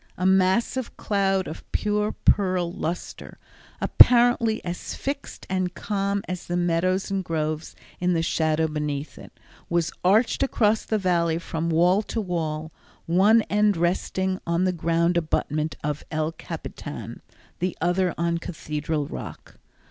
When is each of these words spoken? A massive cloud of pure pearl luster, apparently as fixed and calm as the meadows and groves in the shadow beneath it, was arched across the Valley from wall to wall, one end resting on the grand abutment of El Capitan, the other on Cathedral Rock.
A 0.17 0.25
massive 0.25 0.97
cloud 0.97 1.47
of 1.47 1.63
pure 1.71 2.11
pearl 2.25 2.71
luster, 2.71 3.37
apparently 3.79 4.65
as 4.65 4.95
fixed 4.95 5.45
and 5.47 5.75
calm 5.75 6.23
as 6.27 6.47
the 6.47 6.57
meadows 6.57 7.11
and 7.11 7.23
groves 7.23 7.75
in 7.99 8.13
the 8.13 8.23
shadow 8.23 8.67
beneath 8.67 9.19
it, 9.19 9.31
was 9.69 9.91
arched 10.03 10.41
across 10.41 10.85
the 10.85 10.97
Valley 10.97 11.37
from 11.37 11.69
wall 11.69 12.01
to 12.01 12.19
wall, 12.19 12.71
one 13.05 13.43
end 13.43 13.77
resting 13.77 14.41
on 14.47 14.63
the 14.63 14.73
grand 14.73 15.17
abutment 15.17 15.75
of 15.83 16.03
El 16.09 16.31
Capitan, 16.31 17.21
the 17.59 17.77
other 17.79 18.15
on 18.17 18.39
Cathedral 18.39 19.05
Rock. 19.05 19.59